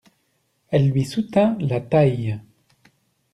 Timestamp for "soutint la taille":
1.05-2.41